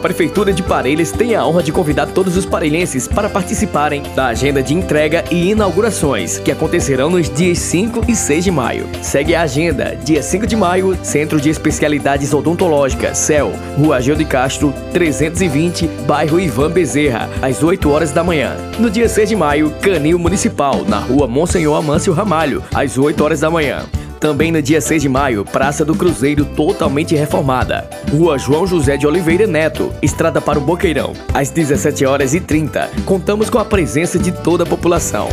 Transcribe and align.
Prefeitura 0.00 0.52
de 0.52 0.62
Parelhas 0.62 1.12
tem 1.12 1.34
a 1.34 1.44
honra 1.44 1.62
de 1.62 1.70
convidar 1.70 2.06
todos 2.06 2.36
os 2.36 2.46
parelhenses 2.46 3.06
para 3.06 3.28
participarem 3.28 4.02
da 4.14 4.28
agenda 4.28 4.62
de 4.62 4.72
entrega 4.72 5.24
e 5.30 5.50
inaugurações, 5.50 6.38
que 6.38 6.50
acontecerão 6.50 7.10
nos 7.10 7.28
dias 7.28 7.58
5 7.58 8.06
e 8.08 8.16
6 8.16 8.44
de 8.44 8.50
maio. 8.50 8.88
Segue 9.02 9.34
a 9.34 9.42
agenda. 9.42 9.96
Dia 10.02 10.22
5 10.22 10.46
de 10.46 10.56
maio, 10.56 10.96
Centro 11.02 11.38
de 11.40 11.50
Especialidades 11.50 12.32
Odontológicas, 12.32 13.18
CEL, 13.18 13.52
Rua 13.76 14.00
Gil 14.00 14.16
de 14.16 14.24
Castro, 14.24 14.72
320, 14.92 15.86
bairro 16.06 16.40
Ivan 16.40 16.70
Bezerra, 16.70 17.28
às 17.42 17.62
8 17.62 17.90
horas 17.90 18.10
da 18.10 18.24
manhã. 18.24 18.56
No 18.78 18.88
dia 18.88 19.08
6 19.08 19.28
de 19.28 19.36
maio, 19.36 19.70
Canil 19.82 20.18
Municipal, 20.18 20.82
na 20.88 20.98
Rua 20.98 21.26
Monsenhor 21.26 21.76
Amâncio 21.76 22.14
Ramalho, 22.14 22.64
às 22.74 22.96
8 22.96 23.22
horas 23.22 23.40
da 23.40 23.50
manhã. 23.50 23.84
Também 24.20 24.52
no 24.52 24.60
dia 24.60 24.82
6 24.82 25.00
de 25.00 25.08
maio, 25.08 25.46
Praça 25.46 25.82
do 25.82 25.94
Cruzeiro 25.96 26.44
totalmente 26.44 27.14
reformada. 27.14 27.88
Rua 28.10 28.38
João 28.38 28.66
José 28.66 28.98
de 28.98 29.06
Oliveira 29.06 29.46
Neto, 29.46 29.90
Estrada 30.02 30.42
para 30.42 30.58
o 30.58 30.62
Boqueirão. 30.62 31.14
Às 31.32 31.48
17 31.48 32.04
horas 32.04 32.34
e 32.34 32.40
30, 32.40 32.90
contamos 33.06 33.48
com 33.48 33.58
a 33.58 33.64
presença 33.64 34.18
de 34.18 34.30
toda 34.30 34.64
a 34.64 34.66
população. 34.66 35.28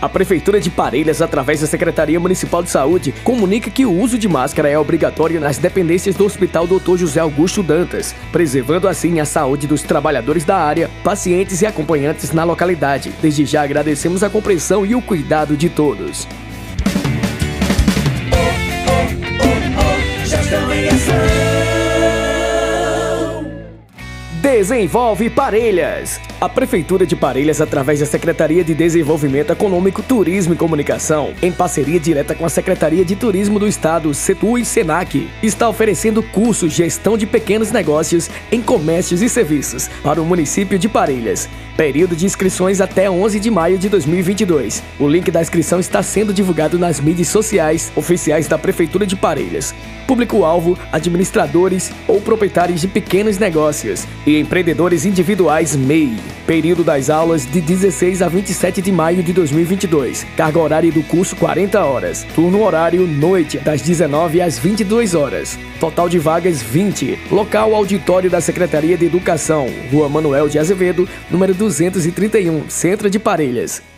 A 0.00 0.08
Prefeitura 0.08 0.58
de 0.58 0.70
Parelhas, 0.70 1.20
através 1.20 1.60
da 1.60 1.66
Secretaria 1.66 2.18
Municipal 2.18 2.62
de 2.62 2.70
Saúde, 2.70 3.12
comunica 3.22 3.70
que 3.70 3.84
o 3.84 3.92
uso 3.92 4.16
de 4.16 4.26
máscara 4.26 4.66
é 4.66 4.78
obrigatório 4.78 5.38
nas 5.38 5.58
dependências 5.58 6.14
do 6.14 6.24
Hospital 6.24 6.66
Dr. 6.66 6.96
José 6.96 7.20
Augusto 7.20 7.62
Dantas, 7.62 8.14
preservando 8.32 8.88
assim 8.88 9.20
a 9.20 9.26
saúde 9.26 9.66
dos 9.66 9.82
trabalhadores 9.82 10.42
da 10.42 10.56
área, 10.56 10.88
pacientes 11.04 11.60
e 11.60 11.66
acompanhantes 11.66 12.32
na 12.32 12.44
localidade. 12.44 13.12
Desde 13.20 13.44
já 13.44 13.62
agradecemos 13.62 14.22
a 14.22 14.30
compreensão 14.30 14.86
e 14.86 14.94
o 14.94 15.02
cuidado 15.02 15.54
de 15.54 15.68
todos. 15.68 16.26
Desenvolve 24.40 25.28
Parelhas. 25.28 26.29
A 26.40 26.48
Prefeitura 26.48 27.04
de 27.04 27.14
Parelhas, 27.14 27.60
através 27.60 28.00
da 28.00 28.06
Secretaria 28.06 28.64
de 28.64 28.74
Desenvolvimento 28.74 29.52
Econômico, 29.52 30.02
Turismo 30.02 30.54
e 30.54 30.56
Comunicação, 30.56 31.34
em 31.42 31.52
parceria 31.52 32.00
direta 32.00 32.34
com 32.34 32.46
a 32.46 32.48
Secretaria 32.48 33.04
de 33.04 33.14
Turismo 33.14 33.58
do 33.58 33.68
Estado, 33.68 34.14
Setu 34.14 34.56
e 34.56 34.64
Senac, 34.64 35.28
está 35.42 35.68
oferecendo 35.68 36.22
curso 36.22 36.66
Gestão 36.66 37.18
de 37.18 37.26
Pequenos 37.26 37.70
Negócios 37.70 38.30
em 38.50 38.62
Comércios 38.62 39.20
e 39.20 39.28
Serviços 39.28 39.90
para 40.02 40.22
o 40.22 40.24
município 40.24 40.78
de 40.78 40.88
Parelhas. 40.88 41.46
Período 41.76 42.16
de 42.16 42.24
inscrições 42.24 42.80
até 42.80 43.10
11 43.10 43.38
de 43.38 43.50
maio 43.50 43.76
de 43.76 43.90
2022. 43.90 44.82
O 44.98 45.06
link 45.06 45.30
da 45.30 45.42
inscrição 45.42 45.78
está 45.78 46.02
sendo 46.02 46.32
divulgado 46.32 46.78
nas 46.78 47.00
mídias 47.00 47.28
sociais 47.28 47.92
oficiais 47.94 48.48
da 48.48 48.56
Prefeitura 48.56 49.06
de 49.06 49.14
Parelhas. 49.14 49.74
Público-alvo: 50.06 50.78
administradores 50.90 51.92
ou 52.08 52.20
proprietários 52.20 52.80
de 52.80 52.88
pequenos 52.88 53.38
negócios 53.38 54.06
e 54.26 54.38
empreendedores 54.38 55.04
individuais 55.04 55.76
MEI. 55.76 56.29
Período 56.46 56.82
das 56.82 57.10
aulas 57.10 57.44
de 57.44 57.60
16 57.60 58.22
a 58.22 58.28
27 58.28 58.80
de 58.82 58.92
maio 58.92 59.22
de 59.22 59.32
2022. 59.32 60.24
Carga 60.36 60.58
horária 60.58 60.92
do 60.92 61.02
curso 61.02 61.36
40 61.36 61.84
horas. 61.84 62.26
Turno 62.34 62.62
horário 62.62 63.06
noite 63.06 63.58
das 63.58 63.82
19 63.82 64.40
às 64.40 64.58
22 64.58 65.14
horas. 65.14 65.58
Total 65.78 66.08
de 66.08 66.18
vagas 66.18 66.62
20. 66.62 67.18
Local 67.30 67.74
auditório 67.74 68.30
da 68.30 68.40
Secretaria 68.40 68.96
de 68.96 69.06
Educação, 69.06 69.66
Rua 69.90 70.08
Manuel 70.08 70.48
de 70.48 70.58
Azevedo, 70.58 71.08
número 71.30 71.54
231, 71.54 72.68
Centro 72.68 73.10
de 73.10 73.18
Parelhas. 73.18 73.89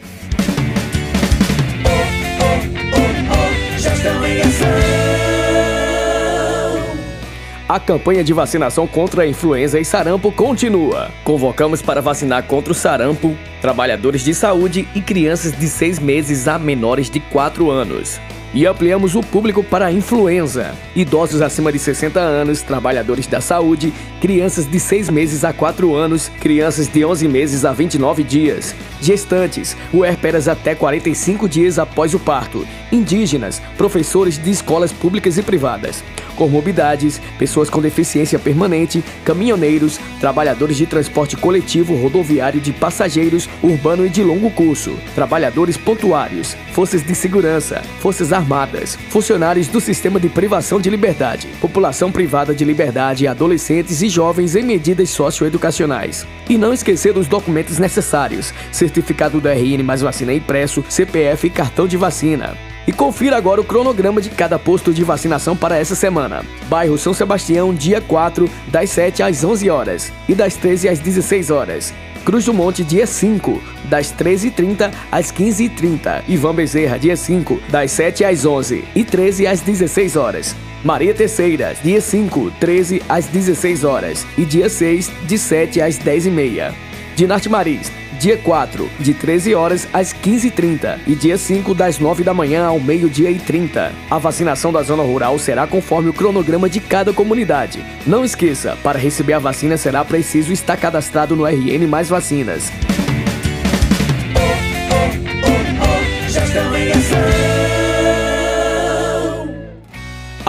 A 7.72 7.80
campanha 7.80 8.22
de 8.22 8.34
vacinação 8.34 8.86
contra 8.86 9.22
a 9.22 9.26
influenza 9.26 9.80
e 9.80 9.84
sarampo 9.86 10.30
continua. 10.30 11.10
Convocamos 11.24 11.80
para 11.80 12.02
vacinar 12.02 12.42
contra 12.42 12.70
o 12.70 12.76
sarampo 12.76 13.34
trabalhadores 13.62 14.22
de 14.22 14.34
saúde 14.34 14.86
e 14.94 15.00
crianças 15.00 15.58
de 15.58 15.66
6 15.66 15.98
meses 15.98 16.46
a 16.46 16.58
menores 16.58 17.08
de 17.08 17.18
4 17.18 17.70
anos. 17.70 18.20
E 18.52 18.66
ampliamos 18.66 19.14
o 19.14 19.22
público 19.22 19.64
para 19.64 19.86
a 19.86 19.92
influenza. 19.92 20.74
Idosos 20.94 21.40
acima 21.40 21.72
de 21.72 21.78
60 21.78 22.20
anos, 22.20 22.60
trabalhadores 22.60 23.26
da 23.26 23.40
saúde, 23.40 23.90
crianças 24.20 24.70
de 24.70 24.78
6 24.78 25.08
meses 25.08 25.42
a 25.42 25.54
4 25.54 25.94
anos, 25.94 26.28
crianças 26.40 26.86
de 26.88 27.02
11 27.02 27.26
meses 27.26 27.64
a 27.64 27.72
29 27.72 28.22
dias, 28.22 28.74
gestantes, 29.00 29.74
puerperas 29.90 30.46
até 30.46 30.74
45 30.74 31.48
dias 31.48 31.78
após 31.78 32.12
o 32.12 32.20
parto, 32.20 32.68
indígenas, 32.92 33.62
professores 33.78 34.36
de 34.36 34.50
escolas 34.50 34.92
públicas 34.92 35.38
e 35.38 35.42
privadas 35.42 36.04
comorbidades, 36.36 37.20
pessoas 37.38 37.70
com 37.70 37.80
deficiência 37.80 38.38
permanente, 38.38 39.04
caminhoneiros, 39.24 39.98
trabalhadores 40.20 40.76
de 40.76 40.86
transporte 40.86 41.36
coletivo 41.36 41.94
rodoviário 41.94 42.60
de 42.60 42.72
passageiros, 42.72 43.48
urbano 43.62 44.06
e 44.06 44.08
de 44.08 44.22
longo 44.22 44.50
curso, 44.50 44.96
trabalhadores 45.14 45.76
pontuários, 45.76 46.56
forças 46.72 47.02
de 47.02 47.14
segurança, 47.14 47.82
forças 48.00 48.32
armadas, 48.32 48.96
funcionários 49.10 49.68
do 49.68 49.80
sistema 49.80 50.18
de 50.18 50.28
privação 50.28 50.80
de 50.80 50.90
liberdade, 50.90 51.48
população 51.60 52.10
privada 52.10 52.54
de 52.54 52.64
liberdade, 52.64 53.26
adolescentes 53.26 54.02
e 54.02 54.08
jovens 54.08 54.56
em 54.56 54.62
medidas 54.62 55.10
socioeducacionais. 55.10 56.26
E 56.48 56.58
não 56.58 56.72
esquecer 56.72 57.12
dos 57.12 57.26
documentos 57.26 57.78
necessários: 57.78 58.52
certificado 58.70 59.40
do 59.40 59.48
RN 59.48 59.82
mais 59.82 60.00
vacina 60.02 60.32
impresso, 60.32 60.84
CPF 60.88 61.46
e 61.46 61.50
cartão 61.50 61.86
de 61.86 61.96
vacina. 61.96 62.71
E 62.86 62.92
confira 62.92 63.36
agora 63.36 63.60
o 63.60 63.64
cronograma 63.64 64.20
de 64.20 64.30
cada 64.30 64.58
posto 64.58 64.92
de 64.92 65.04
vacinação 65.04 65.56
para 65.56 65.78
essa 65.78 65.94
semana. 65.94 66.44
Bairro 66.68 66.98
São 66.98 67.14
Sebastião, 67.14 67.72
dia 67.72 68.00
4, 68.00 68.50
das 68.68 68.90
7 68.90 69.22
às 69.22 69.44
11 69.44 69.70
horas 69.70 70.12
e 70.28 70.34
das 70.34 70.56
13 70.56 70.88
às 70.88 70.98
16 70.98 71.50
horas. 71.50 71.94
Cruz 72.24 72.44
do 72.44 72.54
Monte, 72.54 72.84
dia 72.84 73.06
5, 73.06 73.60
das 73.84 74.12
13h30 74.12 74.92
às 75.10 75.32
15h30. 75.32 76.22
Ivan 76.28 76.54
Bezerra, 76.54 76.98
dia 76.98 77.16
5, 77.16 77.60
das 77.68 77.90
7 77.92 78.24
às 78.24 78.44
11 78.44 78.84
e 78.94 79.04
13 79.04 79.46
às 79.46 79.60
16 79.60 80.16
horas. 80.16 80.56
Maria 80.84 81.14
Terceira, 81.14 81.76
dia 81.82 82.00
5, 82.00 82.52
13 82.58 83.02
às 83.08 83.26
16 83.26 83.84
horas 83.84 84.26
e 84.36 84.44
dia 84.44 84.68
6, 84.68 85.10
de 85.24 85.38
7 85.38 85.80
às 85.80 85.98
10h30. 85.98 86.72
Dinarte 87.14 87.48
Maris, 87.48 87.92
dia 88.22 88.36
4, 88.36 88.88
de 89.00 89.12
13 89.14 89.52
horas 89.52 89.88
às 89.92 90.14
15h30 90.14 91.00
e 91.08 91.16
dia 91.16 91.36
5, 91.36 91.74
das 91.74 91.98
9 91.98 92.22
da 92.22 92.32
manhã 92.32 92.66
ao 92.66 92.78
meio-dia 92.78 93.28
e 93.32 93.36
30. 93.36 93.90
A 94.08 94.16
vacinação 94.16 94.72
da 94.72 94.80
zona 94.80 95.02
rural 95.02 95.40
será 95.40 95.66
conforme 95.66 96.08
o 96.08 96.12
cronograma 96.12 96.68
de 96.68 96.78
cada 96.78 97.12
comunidade. 97.12 97.84
Não 98.06 98.24
esqueça, 98.24 98.78
para 98.80 98.96
receber 98.96 99.32
a 99.32 99.40
vacina 99.40 99.76
será 99.76 100.04
preciso 100.04 100.52
estar 100.52 100.76
cadastrado 100.76 101.34
no 101.34 101.44
RN 101.44 101.84
Mais 101.88 102.08
Vacinas. 102.08 102.70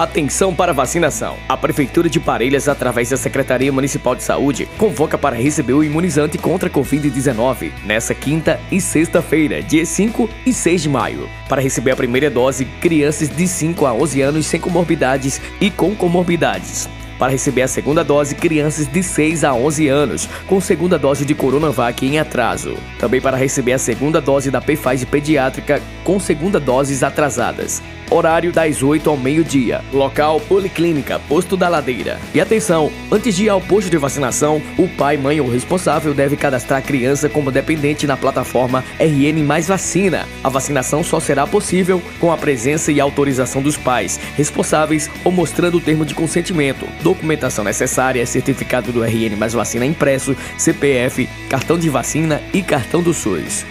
Atenção 0.04 0.54
para 0.54 0.74
vacinação. 0.74 1.38
A 1.48 1.56
Prefeitura 1.56 2.10
de 2.10 2.20
Parelhas, 2.20 2.68
através 2.68 3.08
da 3.08 3.16
Secretaria 3.16 3.72
Municipal 3.72 4.14
de 4.14 4.22
Saúde, 4.22 4.68
convoca 4.76 5.16
para 5.16 5.34
receber 5.34 5.72
o 5.72 5.82
imunizante 5.82 6.36
contra 6.36 6.68
a 6.68 6.70
Covid-19 6.70 7.72
nessa 7.86 8.14
quinta 8.14 8.60
e 8.70 8.82
sexta-feira, 8.82 9.62
dia 9.62 9.86
5 9.86 10.28
e 10.44 10.52
6 10.52 10.82
de 10.82 10.88
maio. 10.90 11.26
Para 11.48 11.62
receber 11.62 11.92
a 11.92 11.96
primeira 11.96 12.28
dose, 12.28 12.66
crianças 12.82 13.34
de 13.34 13.48
5 13.48 13.86
a 13.86 13.94
11 13.94 14.20
anos 14.20 14.44
sem 14.44 14.60
comorbidades 14.60 15.40
e 15.58 15.70
com 15.70 15.96
comorbidades 15.96 16.86
para 17.18 17.32
receber 17.32 17.62
a 17.62 17.68
segunda 17.68 18.02
dose 18.02 18.34
crianças 18.34 18.86
de 18.86 19.02
6 19.02 19.44
a 19.44 19.54
11 19.54 19.88
anos, 19.88 20.28
com 20.46 20.60
segunda 20.60 20.98
dose 20.98 21.24
de 21.24 21.34
Coronavac 21.34 22.04
em 22.04 22.18
atraso. 22.18 22.76
Também 22.98 23.20
para 23.20 23.36
receber 23.36 23.72
a 23.72 23.78
segunda 23.78 24.20
dose 24.20 24.50
da 24.50 24.60
Pfizer 24.60 25.06
pediátrica 25.08 25.80
com 26.04 26.20
segunda 26.20 26.60
doses 26.60 27.02
atrasadas. 27.02 27.82
Horário 28.10 28.52
das 28.52 28.82
8 28.82 29.08
ao 29.08 29.16
meio-dia. 29.16 29.82
Local 29.92 30.38
Policlínica, 30.40 31.18
Posto 31.28 31.56
da 31.56 31.68
Ladeira. 31.68 32.18
E 32.34 32.40
atenção, 32.40 32.92
antes 33.10 33.34
de 33.34 33.44
ir 33.44 33.48
ao 33.48 33.60
posto 33.60 33.90
de 33.90 33.96
vacinação, 33.96 34.60
o 34.78 34.86
pai, 34.86 35.16
mãe 35.16 35.40
ou 35.40 35.48
responsável 35.48 36.12
deve 36.12 36.36
cadastrar 36.36 36.80
a 36.80 36.82
criança 36.82 37.28
como 37.28 37.50
dependente 37.50 38.06
na 38.06 38.16
plataforma 38.16 38.84
RN 39.00 39.42
Mais 39.44 39.66
Vacina. 39.66 40.28
A 40.42 40.48
vacinação 40.48 41.02
só 41.02 41.18
será 41.18 41.46
possível 41.46 42.02
com 42.20 42.30
a 42.30 42.36
presença 42.36 42.92
e 42.92 43.00
autorização 43.00 43.62
dos 43.62 43.76
pais, 43.76 44.20
responsáveis 44.36 45.10
ou 45.24 45.32
mostrando 45.32 45.78
o 45.78 45.80
termo 45.80 46.04
de 46.04 46.14
consentimento. 46.14 46.86
Documentação 47.04 47.62
necessária, 47.62 48.24
certificado 48.24 48.90
do 48.90 49.04
RN 49.04 49.36
Mais 49.36 49.52
Vacina 49.52 49.84
impresso, 49.84 50.34
CPF, 50.56 51.28
cartão 51.50 51.78
de 51.78 51.90
vacina 51.90 52.40
e 52.50 52.62
cartão 52.62 53.02
do 53.02 53.12
SUS. 53.12 53.66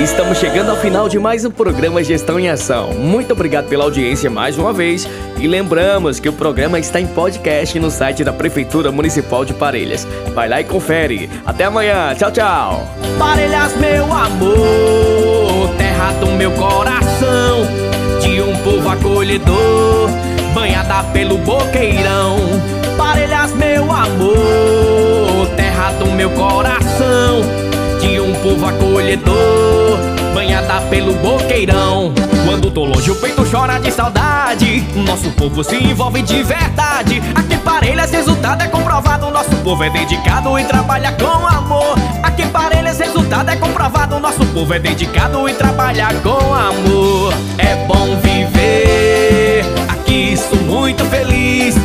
Estamos 0.00 0.38
chegando 0.38 0.70
ao 0.70 0.76
final 0.76 1.08
de 1.08 1.18
mais 1.18 1.44
um 1.44 1.50
programa 1.50 2.02
Gestão 2.02 2.40
em 2.40 2.48
Ação. 2.48 2.92
Muito 2.94 3.32
obrigado 3.34 3.68
pela 3.68 3.84
audiência 3.84 4.28
mais 4.28 4.58
uma 4.58 4.72
vez 4.72 5.08
e 5.38 5.46
lembramos 5.46 6.18
que 6.18 6.28
o 6.28 6.32
programa 6.32 6.78
está 6.80 7.00
em 7.00 7.06
podcast 7.06 7.78
no 7.78 7.90
site 7.90 8.24
da 8.24 8.32
Prefeitura 8.32 8.90
Municipal 8.90 9.44
de 9.44 9.54
Parelhas. 9.54 10.06
Vai 10.34 10.48
lá 10.48 10.60
e 10.60 10.64
confere. 10.64 11.30
Até 11.46 11.64
amanhã. 11.64 12.14
Tchau, 12.16 12.32
tchau. 12.32 12.88
Parelhas, 13.16 13.76
meu 13.76 14.12
amor, 14.12 15.27
terra 15.98 16.12
do 16.20 16.28
meu 16.28 16.52
coração, 16.52 17.66
de 18.20 18.40
um 18.40 18.56
povo 18.58 18.88
acolhedor, 18.88 20.08
banhada 20.54 21.02
pelo 21.12 21.38
boqueirão. 21.38 22.36
Parelhas, 22.96 23.52
meu 23.54 23.90
amor, 23.90 25.48
terra 25.56 25.90
do 25.98 26.06
meu 26.12 26.30
coração, 26.30 27.40
de 28.00 28.20
um 28.20 28.32
povo 28.34 28.64
acolhedor, 28.64 29.98
banhada 30.32 30.80
pelo 30.82 31.14
boqueirão. 31.14 32.12
Quando 32.46 32.70
tô 32.70 32.84
longe, 32.84 33.10
o 33.10 33.16
peito 33.16 33.44
chora 33.50 33.80
de 33.80 33.90
saudade. 33.90 34.86
Nosso 34.94 35.32
povo 35.32 35.64
se 35.64 35.82
envolve 35.82 36.22
de 36.22 36.44
verdade. 36.44 37.20
Aqui 37.34 37.56
Parelhas, 37.56 38.12
resultado 38.12 38.62
é 38.62 38.68
comprovado. 38.68 39.32
Nosso 39.32 39.54
povo 39.64 39.82
é 39.82 39.90
dedicado 39.90 40.56
e 40.60 40.64
trabalha 40.64 41.10
com 41.12 41.44
amor. 41.44 41.96
Aqui 42.22 42.46
povo 44.58 44.74
é 44.74 44.78
dedicado 44.80 45.48
e 45.48 45.54
trabalha 45.54 46.08
com 46.20 46.52
amor. 46.52 47.32
É 47.58 47.76
bom 47.86 48.16
viver. 48.16 49.62
Aqui 49.88 50.36
sou 50.36 50.58
muito 50.62 51.04
feliz. 51.04 51.76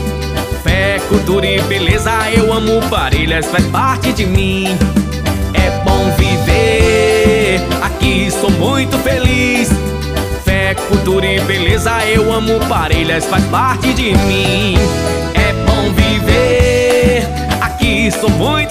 Fé, 0.63 0.99
cultura 1.07 1.45
e 1.45 1.61
beleza, 1.61 2.11
eu 2.35 2.51
amo 2.51 2.81
Parelhas, 2.89 3.45
faz 3.45 3.63
parte 3.67 4.11
de 4.11 4.25
mim. 4.25 4.75
É 5.53 5.69
bom 5.83 6.09
viver, 6.17 7.61
aqui 7.83 8.31
sou 8.31 8.49
muito 8.49 8.97
feliz. 8.99 9.69
Fé, 10.43 10.73
cultura 10.73 11.27
e 11.27 11.39
beleza, 11.41 11.91
eu 12.05 12.33
amo 12.33 12.59
Parelhas, 12.67 13.25
faz 13.25 13.45
parte 13.45 13.93
de 13.93 14.15
mim. 14.25 14.75
É 15.35 15.53
bom 15.67 15.91
viver, 15.93 17.27
aqui 17.61 18.09
sou 18.19 18.31
muito 18.31 18.62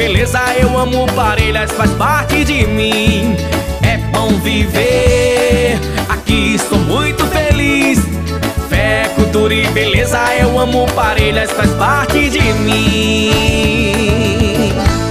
beleza, 0.00 0.40
eu 0.58 0.78
amo 0.78 1.06
Parelhas, 1.14 1.70
faz 1.72 1.90
parte 1.90 2.42
de 2.42 2.66
mim. 2.66 3.36
É 3.82 3.98
bom 4.10 4.30
viver, 4.38 5.78
aqui 6.08 6.58
sou 6.58 6.78
muito 6.78 7.26
feliz. 7.26 7.98
Fé, 8.70 9.10
cultura 9.14 9.52
e 9.52 9.66
beleza, 9.68 10.18
eu 10.40 10.58
amo 10.58 10.86
Parelhas, 10.94 11.50
faz 11.50 11.70
parte 11.72 12.30
de 12.30 12.40
mim. 12.64 13.30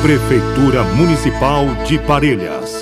Prefeitura 0.01 0.81
Municipal 0.83 1.67
de 1.85 1.99
Parelhas 1.99 2.78